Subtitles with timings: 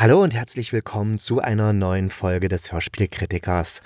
[0.00, 3.80] Hallo und herzlich willkommen zu einer neuen Folge des Hörspielkritikers.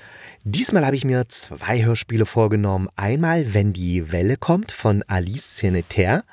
[0.44, 2.90] Diesmal habe ich mir zwei Hörspiele vorgenommen.
[2.96, 6.24] Einmal Wenn die Welle kommt von Alice Senetaire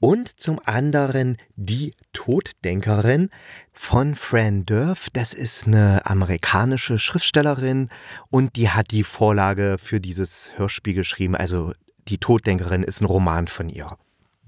[0.00, 3.30] und zum anderen Die Toddenkerin
[3.72, 5.10] von Fran Durf.
[5.12, 7.88] Das ist eine amerikanische Schriftstellerin
[8.30, 11.36] und die hat die Vorlage für dieses Hörspiel geschrieben.
[11.36, 11.72] Also
[12.08, 13.96] Die Toddenkerin ist ein Roman von ihr.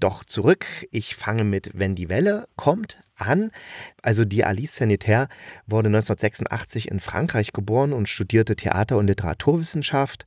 [0.01, 3.51] Doch zurück, ich fange mit Wenn die Welle kommt an.
[4.01, 5.27] Also die Alice Sanitaire
[5.65, 10.25] wurde 1986 in Frankreich geboren und studierte Theater- und Literaturwissenschaft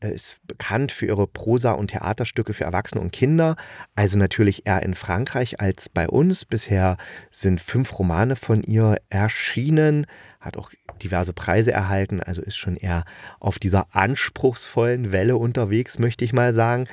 [0.00, 3.56] ist bekannt für ihre Prosa- und Theaterstücke für Erwachsene und Kinder.
[3.94, 6.44] Also natürlich eher in Frankreich als bei uns.
[6.44, 6.96] Bisher
[7.30, 10.06] sind fünf Romane von ihr erschienen,
[10.40, 10.70] hat auch
[11.02, 13.04] diverse Preise erhalten, also ist schon eher
[13.40, 16.86] auf dieser anspruchsvollen Welle unterwegs, möchte ich mal sagen.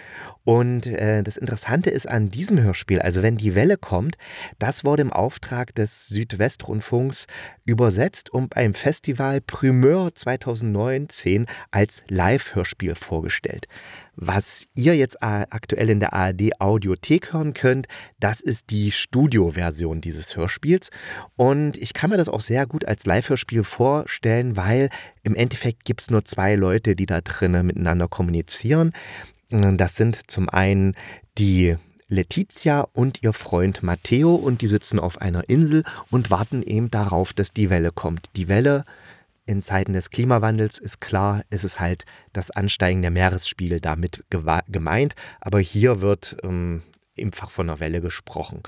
[0.43, 4.17] Und äh, das Interessante ist an diesem Hörspiel, also wenn die Welle kommt,
[4.59, 7.27] das wurde im Auftrag des Südwestrundfunks
[7.65, 13.67] übersetzt und beim Festival Primeur 2019 als Live-Hörspiel vorgestellt.
[14.15, 17.87] Was ihr jetzt aktuell in der ARD Audiothek hören könnt,
[18.19, 20.89] das ist die Studioversion dieses Hörspiels.
[21.37, 24.89] Und ich kann mir das auch sehr gut als Live-Hörspiel vorstellen, weil
[25.23, 28.91] im Endeffekt gibt es nur zwei Leute, die da drinnen miteinander kommunizieren.
[29.49, 30.95] Das sind zum einen
[31.37, 31.75] die
[32.07, 37.31] Letizia und ihr Freund Matteo und die sitzen auf einer Insel und warten eben darauf,
[37.31, 38.27] dass die Welle kommt.
[38.35, 38.83] Die Welle
[39.45, 45.15] in Zeiten des Klimawandels ist klar, ist es halt das Ansteigen der Meeresspiegel damit gemeint,
[45.39, 46.83] aber hier wird ähm,
[47.19, 48.61] einfach von einer Welle gesprochen.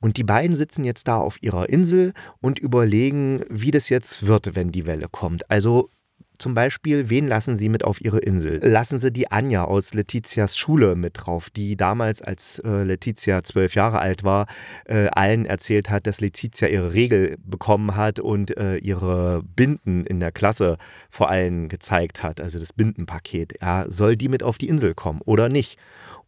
[0.00, 4.54] Und die beiden sitzen jetzt da auf ihrer Insel und überlegen, wie das jetzt wird,
[4.54, 5.50] wenn die Welle kommt.
[5.50, 5.90] Also
[6.38, 8.60] zum Beispiel, wen lassen Sie mit auf Ihre Insel?
[8.62, 13.74] Lassen Sie die Anja aus Letizias Schule mit drauf, die damals, als äh, Letizia zwölf
[13.74, 14.46] Jahre alt war,
[14.84, 20.20] äh, allen erzählt hat, dass Letizia ihre Regel bekommen hat und äh, ihre Binden in
[20.20, 20.78] der Klasse
[21.10, 23.54] vor allen gezeigt hat, also das Bindenpaket.
[23.60, 25.78] Ja, soll die mit auf die Insel kommen oder nicht?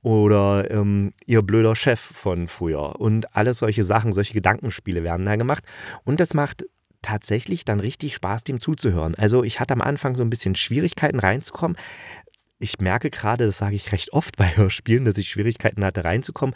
[0.03, 3.01] Oder ähm, ihr blöder Chef von früher.
[3.01, 5.65] Und alles solche Sachen, solche Gedankenspiele werden da gemacht.
[6.05, 6.65] Und das macht
[7.09, 9.15] tatsächlich dann richtig Spaß, dem zuzuhören.
[9.15, 11.79] Also ich hatte am Anfang so ein bisschen Schwierigkeiten reinzukommen.
[12.59, 16.55] Ich merke gerade, das sage ich recht oft bei Hörspielen, dass ich Schwierigkeiten hatte reinzukommen.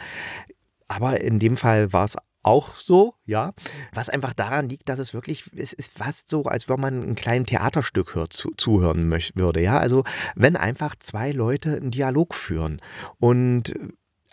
[0.87, 3.53] Aber in dem Fall war es auch so, ja.
[3.93, 7.15] Was einfach daran liegt, dass es wirklich, es ist fast so, als wenn man ein
[7.15, 9.79] kleines Theaterstück hört, zu, zuhören möchte, würde, ja.
[9.79, 10.03] Also
[10.35, 12.79] wenn einfach zwei Leute einen Dialog führen
[13.17, 13.73] und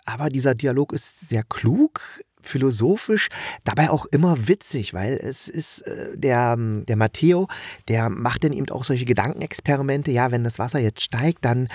[0.05, 2.01] aber dieser Dialog ist sehr klug,
[2.43, 3.29] philosophisch,
[3.63, 7.47] dabei auch immer witzig, weil es ist äh, der, der Matteo,
[7.87, 10.11] der macht dann eben auch solche Gedankenexperimente.
[10.11, 11.67] Ja, wenn das Wasser jetzt steigt, dann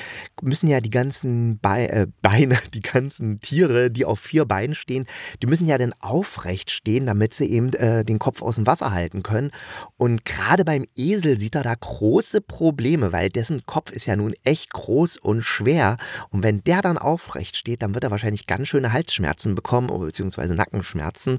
[0.42, 5.06] müssen ja die ganzen Be äh, Beine, die ganzen Tiere, die auf vier Beinen stehen,
[5.42, 8.92] die müssen ja dann aufrecht stehen, damit sie eben äh, den Kopf aus dem Wasser
[8.92, 9.50] halten können.
[9.96, 14.34] Und gerade beim Esel sieht er da große Probleme, weil dessen Kopf ist ja nun
[14.44, 15.96] echt groß und schwer.
[16.30, 20.54] Und wenn der dann aufrecht steht, dann wird er wahrscheinlich ganz schöne Halsschmerzen bekommen, beziehungsweise
[20.56, 21.38] Nackenschmerzen.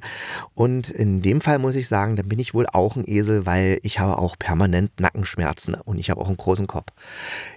[0.55, 3.79] Und in dem Fall muss ich sagen, dann bin ich wohl auch ein Esel, weil
[3.83, 6.91] ich habe auch permanent Nackenschmerzen und ich habe auch einen großen Kopf.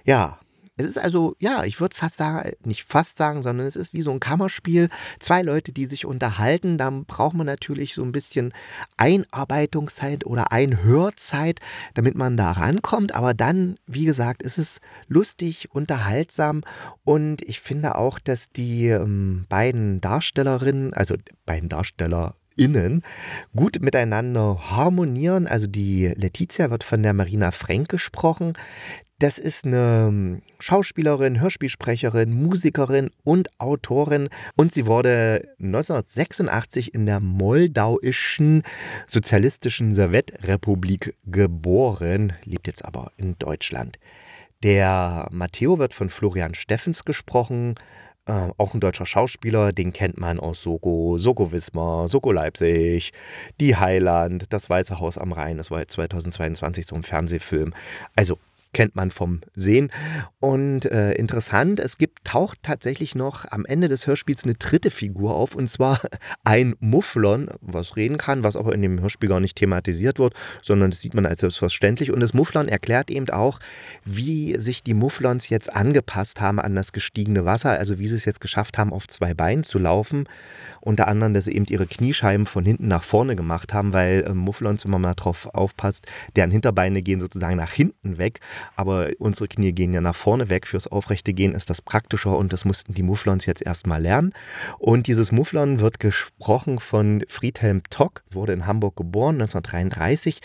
[0.03, 0.37] Ja,
[0.81, 4.01] es ist also, ja, ich würde fast sagen, nicht fast sagen, sondern es ist wie
[4.01, 4.89] so ein Kammerspiel.
[5.19, 6.77] Zwei Leute, die sich unterhalten.
[6.77, 8.53] Da braucht man natürlich so ein bisschen
[8.97, 11.59] Einarbeitungszeit oder Einhörzeit,
[11.93, 13.13] damit man da rankommt.
[13.13, 16.63] Aber dann, wie gesagt, ist es lustig, unterhaltsam.
[17.03, 21.15] Und ich finde auch, dass die ähm, beiden Darstellerinnen, also
[21.45, 23.01] beiden Darsteller, Innen
[23.55, 25.47] gut miteinander harmonieren.
[25.47, 28.53] Also die Letizia wird von der Marina Frank gesprochen.
[29.21, 37.19] Das ist eine ähm, Schauspielerin, Hörspielsprecherin, Musikerin und Autorin und sie wurde 1986 in der
[37.19, 38.63] moldauischen
[39.05, 43.99] sozialistischen Sowjetrepublik geboren, lebt jetzt aber in Deutschland.
[44.63, 47.75] Der Matteo wird von Florian Steffens gesprochen,
[48.25, 53.13] äh, auch ein deutscher Schauspieler, den kennt man aus Soko, Soko Wismar, Soko Leipzig,
[53.59, 57.75] Die Heiland, Das Weiße Haus am Rhein, das war jetzt 2022 so ein Fernsehfilm.
[58.15, 58.39] Also
[58.73, 59.91] kennt man vom Sehen.
[60.39, 65.35] Und äh, interessant, es gibt, taucht tatsächlich noch am Ende des Hörspiels eine dritte Figur
[65.35, 66.01] auf, und zwar
[66.43, 70.91] ein Mufflon, was reden kann, was aber in dem Hörspiel gar nicht thematisiert wird, sondern
[70.91, 72.11] das sieht man als selbstverständlich.
[72.11, 73.59] Und das Mufflon erklärt eben auch,
[74.05, 78.25] wie sich die Mufflons jetzt angepasst haben an das gestiegene Wasser, also wie sie es
[78.25, 80.25] jetzt geschafft haben, auf zwei Beinen zu laufen.
[80.79, 84.33] Unter anderem, dass sie eben ihre Kniescheiben von hinten nach vorne gemacht haben, weil äh,
[84.33, 88.39] Mufflons, wenn man mal drauf aufpasst, deren Hinterbeine gehen sozusagen nach hinten weg,
[88.75, 90.67] aber unsere Knie gehen ja nach vorne weg.
[90.67, 94.33] Fürs aufrechte Gehen ist das praktischer und das mussten die Mufflons jetzt erstmal lernen.
[94.79, 100.41] Und dieses Mufflon wird gesprochen von Friedhelm Tock, wurde in Hamburg geboren, 1933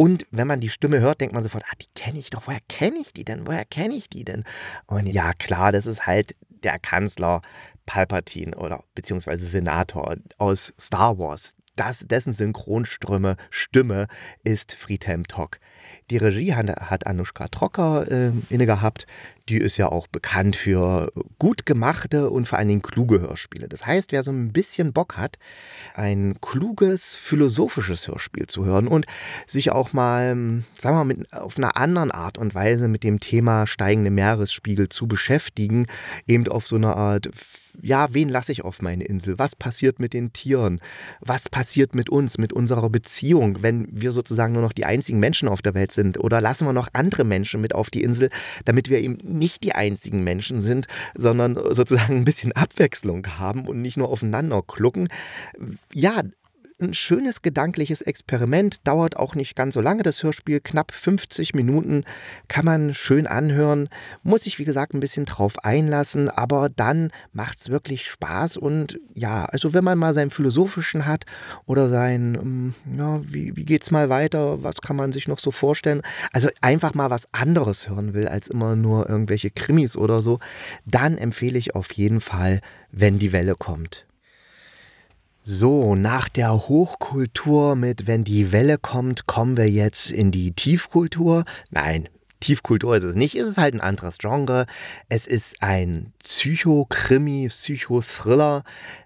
[0.00, 2.46] und wenn man die Stimme hört, denkt man sofort, ah, die kenne ich doch.
[2.46, 3.46] Woher kenne ich die denn?
[3.46, 4.44] Woher kenne ich die denn?
[4.86, 7.42] Und ja, klar, das ist halt der Kanzler
[7.84, 11.54] Palpatine oder beziehungsweise Senator aus Star Wars.
[11.76, 14.06] Das, dessen Synchronstimme Stimme
[14.42, 15.58] ist Friedhelm Tock.
[16.10, 19.06] Die Regie hat, Anushka Trocker äh, inne gehabt.
[19.48, 23.68] Die ist ja auch bekannt für gut gemachte und vor allen Dingen kluge Hörspiele.
[23.68, 25.38] Das heißt, wer so ein bisschen Bock hat,
[25.94, 29.06] ein kluges, philosophisches Hörspiel zu hören und
[29.46, 30.36] sich auch mal,
[30.78, 34.88] sagen wir mal, mit, auf einer anderen Art und Weise mit dem Thema steigende Meeresspiegel
[34.88, 35.86] zu beschäftigen,
[36.26, 37.30] eben auf so eine Art
[37.82, 39.38] ja, wen lasse ich auf meine Insel?
[39.38, 40.80] Was passiert mit den Tieren?
[41.20, 45.48] Was passiert mit uns, mit unserer Beziehung, wenn wir sozusagen nur noch die einzigen Menschen
[45.48, 46.18] auf der Welt sind?
[46.18, 48.30] Oder lassen wir noch andere Menschen mit auf die Insel,
[48.64, 53.80] damit wir eben nicht die einzigen Menschen sind, sondern sozusagen ein bisschen Abwechslung haben und
[53.82, 55.08] nicht nur aufeinander klucken.
[55.92, 56.22] Ja,
[56.80, 62.04] ein schönes gedankliches Experiment, dauert auch nicht ganz so lange das Hörspiel, knapp 50 Minuten,
[62.48, 63.88] kann man schön anhören,
[64.22, 69.00] muss sich wie gesagt ein bisschen drauf einlassen, aber dann macht es wirklich Spaß und
[69.14, 71.24] ja, also wenn man mal seinen philosophischen hat
[71.66, 75.50] oder sein, ähm, ja, wie, wie es mal weiter, was kann man sich noch so
[75.50, 80.38] vorstellen, also einfach mal was anderes hören will als immer nur irgendwelche Krimis oder so,
[80.84, 82.60] dann empfehle ich auf jeden Fall,
[82.90, 84.06] wenn die Welle kommt.
[85.42, 91.44] So, nach der Hochkultur mit Wenn die Welle kommt, kommen wir jetzt in die Tiefkultur.
[91.70, 92.10] Nein,
[92.40, 94.66] Tiefkultur ist es nicht, es ist halt ein anderes Genre.
[95.08, 98.64] Es ist ein Psychokrimi, Psychothriller.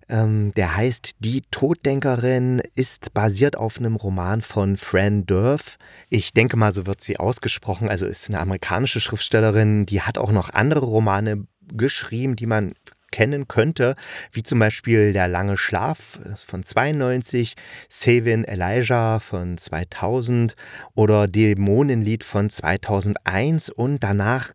[0.08, 5.78] Ähm, der heißt Die Toddenkerin, ist basiert auf einem Roman von Fran Durf.
[6.10, 7.88] Ich denke mal, so wird sie ausgesprochen.
[7.88, 12.75] Also ist eine amerikanische Schriftstellerin, die hat auch noch andere Romane geschrieben, die man
[13.14, 13.94] kennen könnte,
[14.32, 17.55] wie zum Beispiel Der lange Schlaf von 92,
[17.88, 20.56] Savin Elijah von 2000
[20.96, 24.52] oder Dämonenlied von 2001 und danach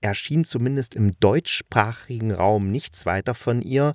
[0.00, 3.92] erschien zumindest im deutschsprachigen Raum nichts weiter von ihr.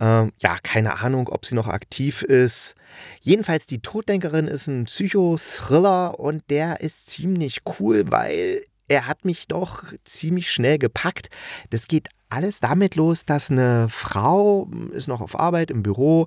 [0.00, 2.74] Ähm, ja, keine Ahnung, ob sie noch aktiv ist.
[3.20, 9.48] Jedenfalls, die Toddenkerin ist ein Psychothriller und der ist ziemlich cool, weil er hat mich
[9.48, 11.28] doch ziemlich schnell gepackt.
[11.70, 16.26] Das geht alles damit los, dass eine Frau ist noch auf Arbeit im Büro,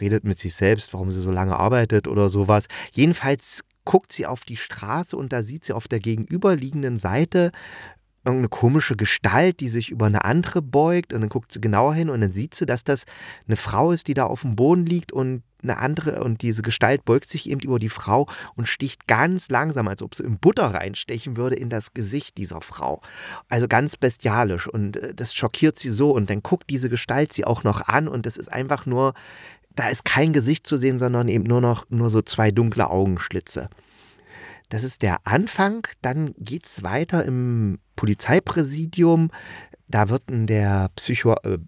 [0.00, 2.66] redet mit sich selbst, warum sie so lange arbeitet oder sowas.
[2.92, 7.52] Jedenfalls guckt sie auf die Straße und da sieht sie auf der gegenüberliegenden Seite
[8.24, 12.10] irgendeine komische Gestalt, die sich über eine andere beugt und dann guckt sie genauer hin
[12.10, 13.04] und dann sieht sie, dass das
[13.46, 17.04] eine Frau ist, die da auf dem Boden liegt und eine andere und diese Gestalt
[17.04, 20.66] beugt sich eben über die Frau und sticht ganz langsam, als ob sie in Butter
[20.66, 23.02] reinstechen würde, in das Gesicht dieser Frau.
[23.48, 27.44] Also ganz bestialisch und äh, das schockiert sie so und dann guckt diese Gestalt sie
[27.44, 29.14] auch noch an und das ist einfach nur,
[29.74, 33.68] da ist kein Gesicht zu sehen, sondern eben nur noch nur so zwei dunkle Augenschlitze.
[34.68, 35.86] Das ist der Anfang.
[36.02, 39.30] Dann geht es weiter im Polizeipräsidium.
[39.88, 41.58] Da wird der Psycho, äh,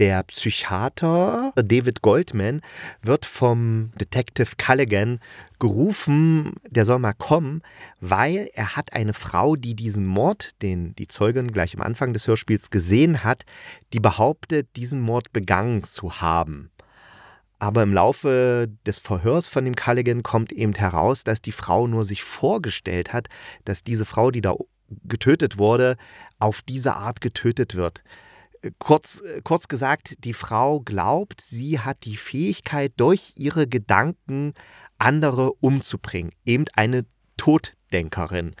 [0.00, 2.62] der Psychiater David Goldman
[3.02, 5.20] wird vom Detective Culligan
[5.58, 7.62] gerufen, der soll mal kommen,
[8.00, 12.26] weil er hat eine Frau, die diesen Mord, den die Zeugin gleich am Anfang des
[12.26, 13.44] Hörspiels gesehen hat,
[13.92, 16.70] die behauptet, diesen Mord begangen zu haben.
[17.58, 22.06] Aber im Laufe des Verhörs von dem Culligan kommt eben heraus, dass die Frau nur
[22.06, 23.28] sich vorgestellt hat,
[23.66, 24.54] dass diese Frau, die da
[25.04, 25.98] getötet wurde,
[26.38, 28.02] auf diese Art getötet wird.
[28.78, 34.52] Kurz, kurz gesagt, die Frau glaubt, sie hat die Fähigkeit, durch ihre Gedanken
[34.98, 36.32] andere umzubringen.
[36.44, 37.06] Eben eine
[37.40, 38.54] Toddenkerin.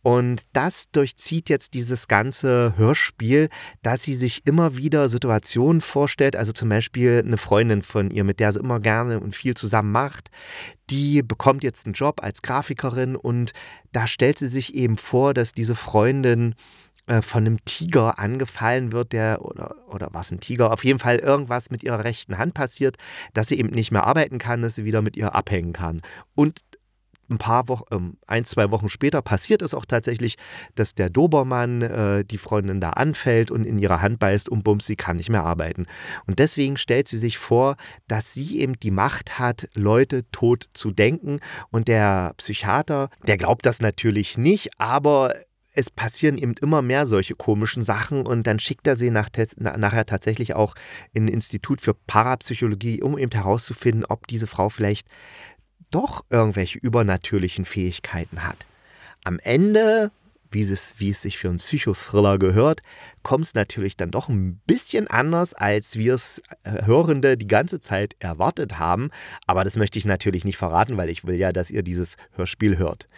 [0.00, 3.50] Und das durchzieht jetzt dieses ganze Hörspiel,
[3.82, 8.40] dass sie sich immer wieder Situationen vorstellt, also zum Beispiel eine Freundin von ihr, mit
[8.40, 10.30] der sie immer gerne und viel zusammen macht,
[10.88, 13.52] die bekommt jetzt einen Job als Grafikerin und
[13.92, 16.54] da stellt sie sich eben vor, dass diese Freundin
[17.20, 21.70] von einem Tiger angefallen wird, der, oder, oder was ein Tiger, auf jeden Fall irgendwas
[21.70, 22.96] mit ihrer rechten Hand passiert,
[23.34, 26.02] dass sie eben nicht mehr arbeiten kann, dass sie wieder mit ihr abhängen kann.
[26.34, 26.60] Und
[27.32, 30.36] ein paar Wochen, ähm, ein, zwei Wochen später passiert es auch tatsächlich,
[30.74, 34.86] dass der Dobermann äh, die Freundin da anfällt und in ihre Hand beißt und bums,
[34.86, 35.86] sie kann nicht mehr arbeiten.
[36.26, 40.90] Und deswegen stellt sie sich vor, dass sie eben die Macht hat, Leute tot zu
[40.90, 41.40] denken.
[41.70, 45.34] Und der Psychiater, der glaubt das natürlich nicht, aber
[45.74, 50.06] es passieren eben immer mehr solche komischen Sachen und dann schickt er sie nach, nachher
[50.06, 50.74] tatsächlich auch
[51.12, 55.08] in ein Institut für Parapsychologie, um eben herauszufinden, ob diese Frau vielleicht
[55.90, 58.66] doch irgendwelche übernnatürlichen Fähigkeiten hat.
[59.24, 60.10] Am Ende
[60.52, 62.82] wie es, wie es sich für einen Psychothriller gehört,
[63.22, 67.80] kommt es natürlich dann doch ein bisschen anders, als wir es äh, Hörende die ganze
[67.80, 69.10] Zeit erwartet haben.
[69.46, 72.78] Aber das möchte ich natürlich nicht verraten, weil ich will ja, dass ihr dieses Hörspiel
[72.78, 73.08] hört.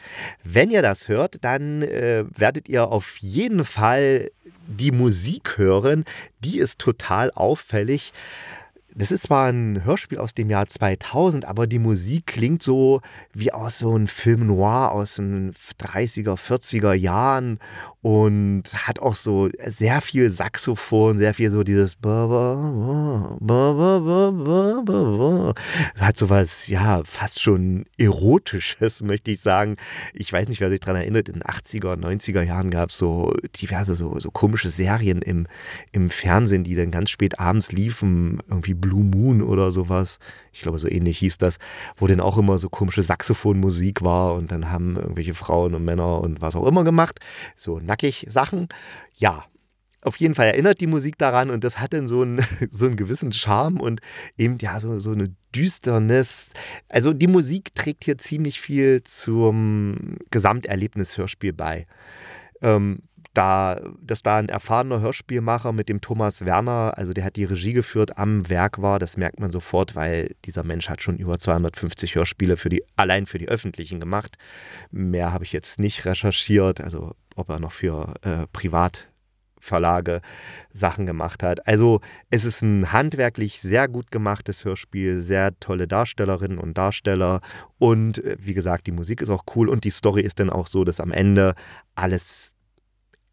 [0.42, 4.30] Wenn ihr das hört, dann äh, werdet ihr auf jeden Fall
[4.66, 6.04] die Musik hören.
[6.40, 8.12] Die ist total auffällig.
[8.96, 13.00] Das ist zwar ein Hörspiel aus dem Jahr 2000, aber die Musik klingt so
[13.32, 17.58] wie aus so einem Film noir aus den 30er, 40er Jahren
[18.02, 21.96] und hat auch so sehr viel Saxophon, sehr viel so dieses
[25.98, 29.76] hat so was, ja, fast schon erotisches, möchte ich sagen.
[30.12, 33.34] Ich weiß nicht, wer sich daran erinnert, in den 80er, 90er Jahren gab es so
[33.60, 35.48] diverse so, so komische Serien im,
[35.90, 40.18] im Fernsehen, die dann ganz spät abends liefen, irgendwie Blue Moon oder sowas.
[40.52, 41.56] Ich glaube, so ähnlich hieß das,
[41.96, 46.20] wo dann auch immer so komische Saxophonmusik war und dann haben irgendwelche Frauen und Männer
[46.20, 47.18] und was auch immer gemacht.
[47.56, 48.68] So nackig Sachen.
[49.16, 49.44] Ja,
[50.02, 52.96] auf jeden Fall erinnert die Musik daran und das hat dann so einen, so einen
[52.96, 54.00] gewissen Charme und
[54.36, 56.50] eben ja so, so eine Düsternis.
[56.90, 61.86] Also die Musik trägt hier ziemlich viel zum Gesamterlebnis-Hörspiel bei.
[62.60, 62.98] Ähm,
[63.34, 67.72] da, dass da ein erfahrener Hörspielmacher mit dem Thomas Werner, also der hat die Regie
[67.72, 72.14] geführt, am Werk war, das merkt man sofort, weil dieser Mensch hat schon über 250
[72.14, 74.36] Hörspiele für die, allein für die öffentlichen gemacht.
[74.90, 80.20] Mehr habe ich jetzt nicht recherchiert, also ob er noch für äh, Privatverlage
[80.72, 81.66] Sachen gemacht hat.
[81.66, 82.00] Also
[82.30, 87.40] es ist ein handwerklich sehr gut gemachtes Hörspiel, sehr tolle Darstellerinnen und Darsteller
[87.78, 90.68] und äh, wie gesagt, die Musik ist auch cool und die Story ist dann auch
[90.68, 91.54] so, dass am Ende
[91.96, 92.53] alles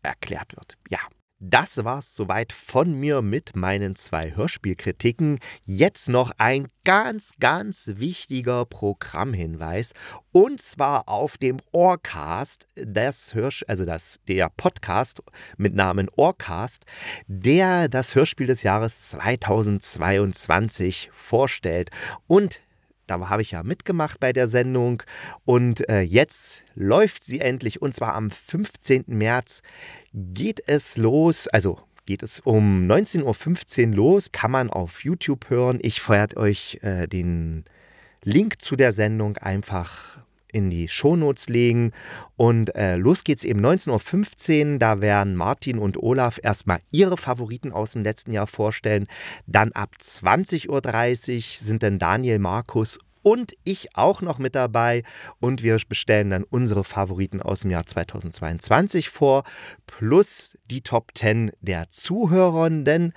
[0.04, 0.78] erklärt wird.
[0.90, 1.00] Ja.
[1.44, 5.40] Das war's soweit von mir mit meinen zwei Hörspielkritiken.
[5.66, 9.94] Jetzt noch ein ganz, ganz wichtiger Programmhinweis
[10.32, 15.24] und zwar auf dem Ohrcast, das Hörsch also das, der Podcast
[15.58, 16.86] mit Namen Ohrcast,
[17.26, 21.90] der das Hörspiel des Jahres 2022 vorstellt
[22.28, 22.62] und
[23.12, 25.04] da habe ich ja mitgemacht bei der Sendung
[25.44, 29.06] und äh, jetzt läuft sie endlich und zwar am 15.
[29.08, 29.62] März
[30.14, 35.80] geht es los, also geht es um 19.15 Uhr los, kann man auf YouTube hören.
[35.82, 37.66] Ich feuert euch äh, den
[38.24, 40.20] Link zu der Sendung einfach
[40.52, 41.92] in die Shownotes legen.
[42.36, 44.80] Und äh, los geht's eben 19.15 Uhr.
[44.80, 49.08] Da werden Martin und Olaf erstmal ihre Favoriten aus dem letzten Jahr vorstellen.
[49.46, 55.04] Dann ab 20.30 Uhr sind dann Daniel, Markus und ich auch noch mit dabei.
[55.40, 59.44] Und wir bestellen dann unsere Favoriten aus dem Jahr 2022 vor,
[59.86, 63.14] plus die Top 10 der Zuhörenden.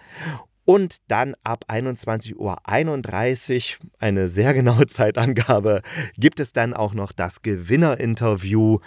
[0.64, 5.82] Und dann ab 21.31 Uhr, eine sehr genaue Zeitangabe,
[6.16, 8.78] gibt es dann auch noch das Gewinnerinterview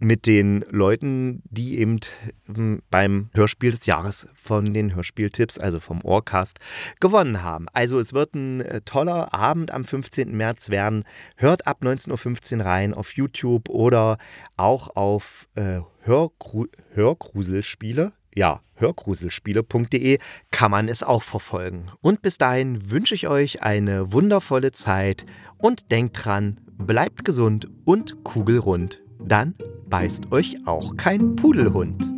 [0.00, 1.98] mit den Leuten, die eben
[2.46, 6.60] hm, beim Hörspiel des Jahres von den Hörspieltipps, also vom Ohrcast,
[7.00, 7.66] gewonnen haben.
[7.72, 10.36] Also es wird ein äh, toller Abend am 15.
[10.36, 11.04] März werden.
[11.36, 14.18] Hört ab 19.15 Uhr rein auf YouTube oder
[14.56, 18.12] auch auf äh, Hörgru Hörgruselspiele.
[18.34, 20.18] Ja, hörgruselspiele.de
[20.50, 21.86] kann man es auch verfolgen.
[22.00, 28.24] Und bis dahin wünsche ich euch eine wundervolle Zeit und denkt dran, bleibt gesund und
[28.24, 29.02] kugelrund.
[29.20, 29.54] Dann
[29.88, 32.17] beißt euch auch kein Pudelhund.